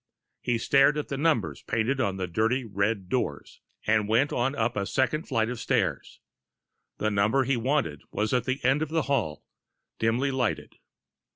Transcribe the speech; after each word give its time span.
He 0.41 0.57
stared 0.57 0.97
at 0.97 1.09
the 1.09 1.15
numbers 1.17 1.61
painted 1.61 2.01
on 2.01 2.17
the 2.17 2.25
dirty 2.25 2.65
red 2.65 3.07
doors, 3.07 3.61
and 3.85 4.07
went 4.07 4.33
on 4.33 4.55
up 4.55 4.75
a 4.75 4.87
second 4.87 5.27
flight 5.27 5.47
of 5.47 5.59
stairs. 5.59 6.19
The 6.97 7.11
number 7.11 7.43
he 7.43 7.55
wanted 7.55 8.01
was 8.09 8.33
at 8.33 8.45
the 8.45 8.63
end 8.63 8.81
of 8.81 8.89
the 8.89 9.03
hall, 9.03 9.45
dimly 9.99 10.31
lighted. 10.31 10.77